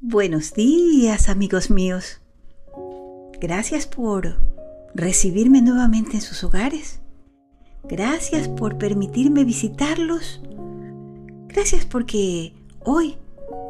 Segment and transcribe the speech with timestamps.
[0.00, 2.20] Buenos días, amigos míos.
[3.40, 4.36] Gracias por
[4.94, 7.00] recibirme nuevamente en sus hogares.
[7.82, 10.40] Gracias por permitirme visitarlos.
[11.48, 13.16] Gracias porque hoy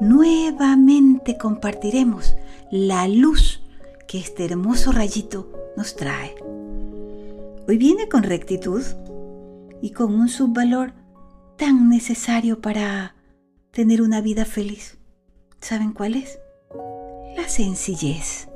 [0.00, 2.36] nuevamente compartiremos
[2.70, 3.60] la luz
[4.06, 6.36] que este hermoso rayito nos trae.
[7.66, 8.84] Hoy viene con rectitud
[9.80, 10.92] y con un subvalor
[11.58, 13.16] tan necesario para
[13.72, 15.01] tener una vida feliz.
[15.62, 16.40] ¿Saben cuál es?
[17.36, 18.48] La sencillez.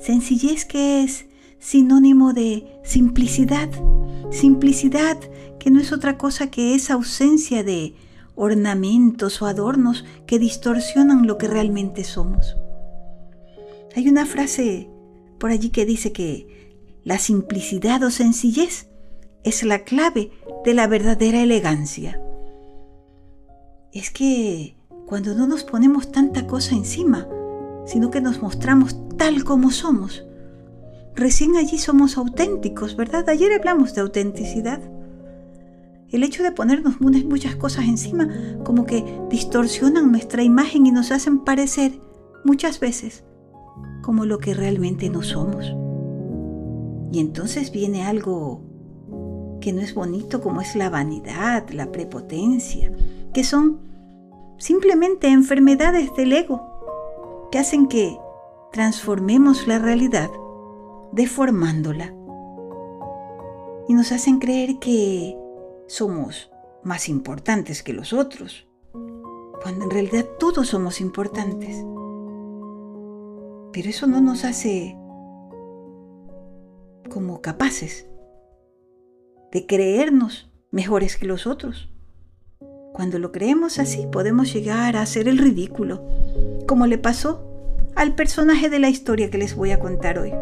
[0.00, 1.26] Sencillez que es
[1.58, 3.68] sinónimo de simplicidad.
[4.30, 5.18] Simplicidad
[5.60, 7.94] que no es otra cosa que esa ausencia de
[8.34, 12.56] ornamentos o adornos que distorsionan lo que realmente somos.
[13.94, 14.88] Hay una frase
[15.38, 18.88] por allí que dice que la simplicidad o sencillez
[19.44, 20.30] es la clave
[20.64, 22.18] de la verdadera elegancia.
[23.92, 24.75] Es que
[25.06, 27.28] cuando no nos ponemos tanta cosa encima,
[27.86, 30.24] sino que nos mostramos tal como somos,
[31.14, 33.28] recién allí somos auténticos, ¿verdad?
[33.28, 34.80] Ayer hablamos de autenticidad.
[36.08, 38.28] El hecho de ponernos muchas cosas encima
[38.64, 41.98] como que distorsionan nuestra imagen y nos hacen parecer
[42.44, 43.24] muchas veces
[44.02, 45.74] como lo que realmente no somos.
[47.12, 48.62] Y entonces viene algo
[49.60, 52.92] que no es bonito como es la vanidad, la prepotencia,
[53.32, 53.80] que son
[54.58, 58.18] simplemente enfermedades del ego que hacen que
[58.72, 60.30] transformemos la realidad
[61.12, 62.14] deformándola
[63.88, 65.38] y nos hacen creer que
[65.86, 66.50] somos
[66.82, 68.68] más importantes que los otros,
[69.62, 71.84] cuando en realidad todos somos importantes.
[73.72, 74.96] Pero eso no nos hace
[77.10, 78.08] como capaces
[79.52, 81.90] de creernos mejores que los otros.
[82.96, 86.02] Cuando lo creemos así podemos llegar a hacer el ridículo,
[86.66, 87.42] como le pasó
[87.94, 90.32] al personaje de la historia que les voy a contar hoy.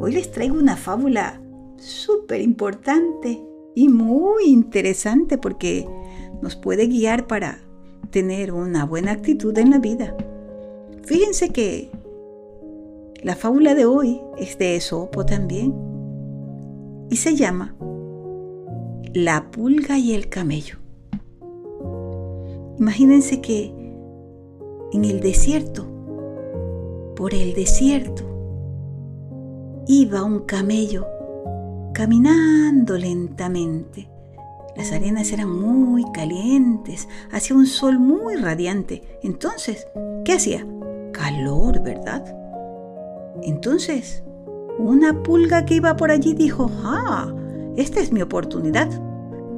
[0.00, 1.38] Hoy les traigo una fábula
[1.76, 3.44] súper importante
[3.74, 5.86] y muy interesante porque
[6.40, 7.58] nos puede guiar para
[8.08, 10.16] tener una buena actitud en la vida.
[11.04, 11.90] Fíjense que
[13.22, 15.74] la fábula de hoy es de Esopo también
[17.10, 17.76] y se llama
[19.12, 20.81] La pulga y el camello.
[22.82, 23.72] Imagínense que
[24.92, 25.86] en el desierto,
[27.14, 28.24] por el desierto,
[29.86, 31.06] iba un camello
[31.94, 34.10] caminando lentamente.
[34.76, 39.20] Las arenas eran muy calientes, hacía un sol muy radiante.
[39.22, 39.86] Entonces,
[40.24, 40.66] ¿qué hacía?
[41.12, 42.24] Calor, ¿verdad?
[43.44, 44.24] Entonces,
[44.80, 47.32] una pulga que iba por allí dijo, ah,
[47.76, 48.90] esta es mi oportunidad.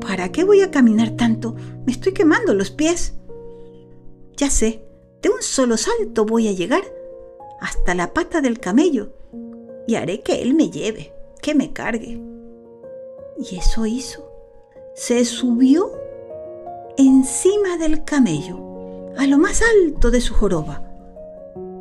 [0.07, 1.55] ¿Para qué voy a caminar tanto?
[1.85, 3.15] Me estoy quemando los pies.
[4.37, 4.85] Ya sé,
[5.23, 6.83] de un solo salto voy a llegar
[7.61, 9.13] hasta la pata del camello
[9.87, 12.19] y haré que él me lleve que me cargue.
[13.39, 14.27] Y eso hizo.
[14.95, 15.93] Se subió
[16.97, 20.83] encima del camello, a lo más alto de su joroba,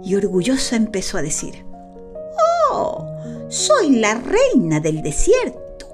[0.04, 1.66] y orgullosa empezó a decir,
[2.72, 3.08] ¡Oh!
[3.48, 5.88] Soy la reina del desierto.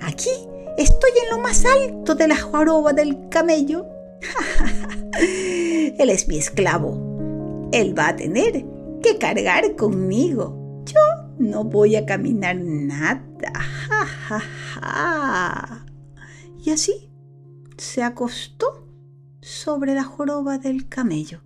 [0.00, 0.30] Aquí
[0.78, 3.86] estoy en lo más alto de la joroba del camello.
[5.18, 7.68] Él es mi esclavo.
[7.72, 8.64] Él va a tener
[9.02, 10.82] que cargar conmigo.
[10.84, 11.00] Yo
[11.38, 13.24] no voy a caminar nada.
[13.88, 15.86] Ja, ja, ja.
[16.64, 17.10] Y así
[17.76, 18.86] se acostó
[19.40, 21.40] sobre la joroba del camello.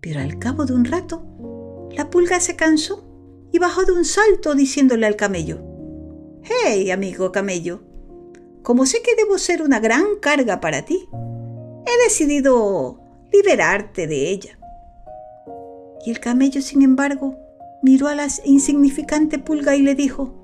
[0.00, 3.04] Pero al cabo de un rato, la pulga se cansó
[3.52, 5.60] y bajó de un salto diciéndole al camello,
[6.42, 7.82] Hey, amigo camello,
[8.68, 11.08] como sé que debo ser una gran carga para ti,
[11.86, 13.00] he decidido
[13.32, 14.58] liberarte de ella.
[16.04, 17.34] Y el camello, sin embargo,
[17.82, 20.34] miró a la insignificante pulga y le dijo,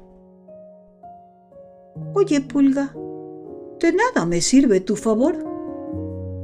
[2.14, 2.94] Oye, pulga,
[3.78, 5.44] de nada me sirve tu favor,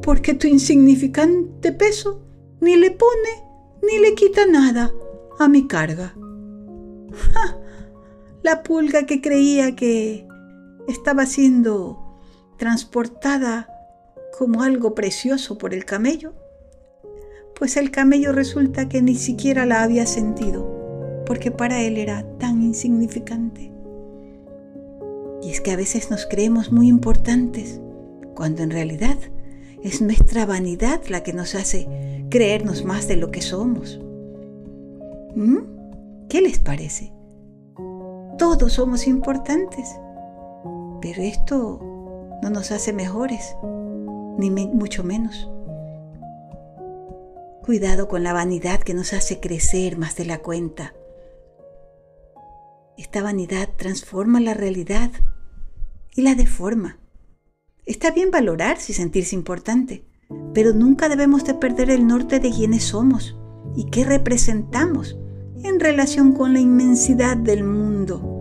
[0.02, 2.20] porque tu insignificante peso
[2.60, 3.42] ni le pone
[3.82, 4.92] ni le quita nada
[5.38, 6.14] a mi carga.
[8.42, 10.28] La pulga que creía que
[10.88, 12.18] estaba siendo
[12.58, 13.68] transportada
[14.38, 16.32] como algo precioso por el camello,
[17.54, 20.80] pues el camello resulta que ni siquiera la había sentido
[21.30, 23.70] porque para él era tan insignificante.
[25.44, 27.80] Y es que a veces nos creemos muy importantes,
[28.34, 29.16] cuando en realidad
[29.80, 34.00] es nuestra vanidad la que nos hace creernos más de lo que somos.
[35.36, 35.58] ¿Mm?
[36.28, 37.12] ¿Qué les parece?
[38.36, 39.88] Todos somos importantes,
[41.00, 41.80] pero esto
[42.42, 43.56] no nos hace mejores,
[44.38, 45.50] ni mucho menos.
[47.62, 50.94] Cuidado con la vanidad que nos hace crecer más de la cuenta.
[52.96, 55.10] Esta vanidad transforma la realidad
[56.14, 56.98] y la deforma.
[57.86, 60.04] Está bien valorarse y sentirse importante,
[60.54, 63.36] pero nunca debemos de perder el norte de quiénes somos
[63.76, 65.18] y qué representamos
[65.62, 68.39] en relación con la inmensidad del mundo.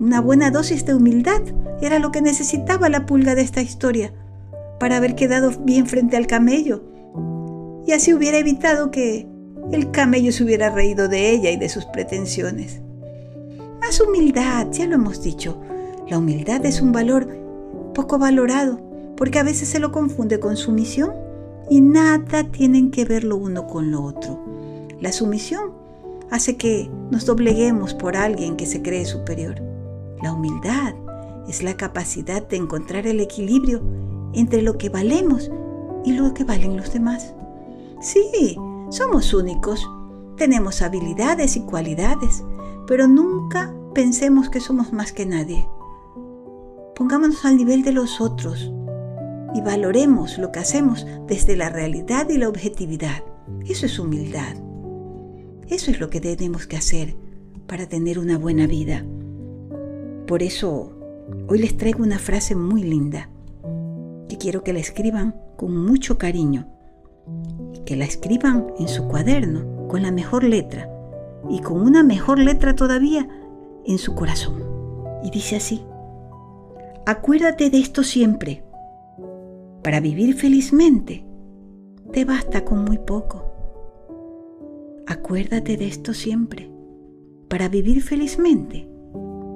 [0.00, 1.42] Una buena dosis de humildad
[1.80, 4.12] era lo que necesitaba la pulga de esta historia
[4.80, 6.82] para haber quedado bien frente al camello
[7.86, 9.28] y así hubiera evitado que
[9.70, 12.80] el camello se hubiera reído de ella y de sus pretensiones.
[13.80, 15.60] Más humildad, ya lo hemos dicho.
[16.08, 17.28] La humildad es un valor
[17.94, 18.80] poco valorado
[19.16, 21.12] porque a veces se lo confunde con sumisión
[21.70, 24.42] y nada tienen que ver lo uno con lo otro.
[25.00, 25.72] La sumisión
[26.30, 29.73] hace que nos dobleguemos por alguien que se cree superior.
[30.24, 30.94] La humildad
[31.46, 33.82] es la capacidad de encontrar el equilibrio
[34.32, 35.50] entre lo que valemos
[36.02, 37.34] y lo que valen los demás.
[38.00, 38.56] Sí,
[38.88, 39.86] somos únicos,
[40.38, 42.42] tenemos habilidades y cualidades,
[42.86, 45.68] pero nunca pensemos que somos más que nadie.
[46.96, 48.72] Pongámonos al nivel de los otros
[49.54, 53.22] y valoremos lo que hacemos desde la realidad y la objetividad.
[53.68, 54.56] Eso es humildad.
[55.68, 57.14] Eso es lo que tenemos que hacer
[57.66, 59.04] para tener una buena vida.
[60.26, 60.92] Por eso,
[61.48, 63.30] hoy les traigo una frase muy linda
[64.28, 66.68] que quiero que la escriban con mucho cariño
[67.86, 70.90] que la escriban en su cuaderno con la mejor letra
[71.48, 73.28] y con una mejor letra todavía
[73.86, 74.62] en su corazón.
[75.22, 75.84] Y dice así,
[77.06, 78.64] acuérdate de esto siempre
[79.84, 81.26] para vivir felizmente,
[82.10, 83.44] te basta con muy poco.
[85.06, 86.70] Acuérdate de esto siempre.
[87.48, 88.88] Para vivir felizmente,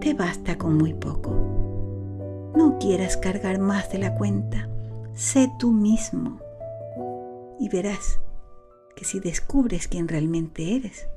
[0.00, 1.30] te basta con muy poco.
[2.56, 4.68] No quieras cargar más de la cuenta.
[5.14, 6.40] Sé tú mismo.
[7.58, 8.20] Y verás
[8.94, 11.08] que si descubres quién realmente eres,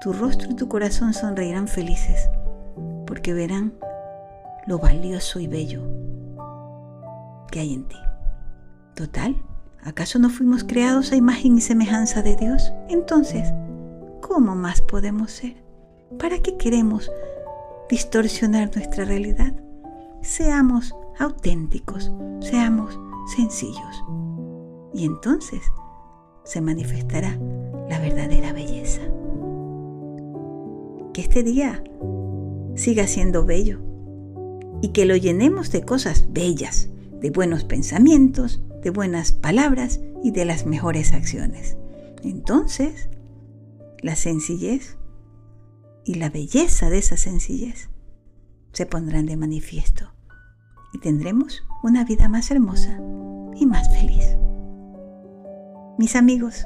[0.00, 2.30] tu rostro y tu corazón sonreirán felices,
[3.06, 3.72] porque verán
[4.66, 5.82] lo valioso y bello
[7.50, 7.96] que hay en ti.
[8.94, 9.36] Total,
[9.82, 12.72] ¿acaso no fuimos creados a imagen y semejanza de Dios?
[12.88, 13.52] Entonces,
[14.20, 15.56] ¿cómo más podemos ser?
[16.18, 17.10] ¿Para qué queremos
[17.88, 19.54] distorsionar nuestra realidad?
[20.22, 22.98] Seamos auténticos, seamos
[23.36, 24.04] sencillos.
[24.92, 25.60] Y entonces
[26.44, 27.38] se manifestará
[27.88, 29.02] la verdadera belleza.
[31.12, 31.82] Que este día
[32.74, 33.80] siga siendo bello
[34.82, 36.90] y que lo llenemos de cosas bellas,
[37.20, 41.76] de buenos pensamientos, de buenas palabras y de las mejores acciones.
[42.22, 43.08] Entonces,
[44.00, 44.97] la sencillez
[46.08, 47.90] y la belleza de esa sencillez
[48.72, 50.14] se pondrán de manifiesto
[50.94, 52.98] y tendremos una vida más hermosa
[53.54, 54.38] y más feliz.
[55.98, 56.64] Mis amigos,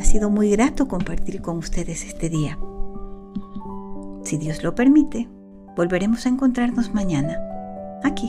[0.00, 2.58] ha sido muy grato compartir con ustedes este día.
[4.24, 5.28] Si Dios lo permite,
[5.76, 7.38] volveremos a encontrarnos mañana,
[8.04, 8.28] aquí,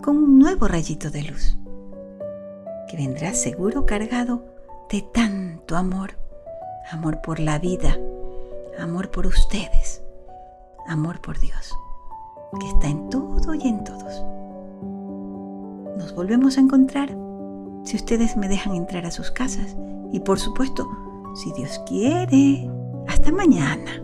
[0.00, 1.58] con un nuevo rayito de luz
[2.88, 4.44] que vendrá seguro cargado
[4.88, 6.18] de tanto amor,
[6.92, 7.98] amor por la vida,
[8.78, 10.02] amor por ustedes,
[10.86, 11.76] amor por Dios,
[12.60, 14.24] que está en todo y en todos.
[15.96, 17.16] Nos volvemos a encontrar
[17.84, 19.76] si ustedes me dejan entrar a sus casas
[20.12, 20.88] y por supuesto,
[21.34, 22.70] si Dios quiere,
[23.06, 24.02] hasta mañana.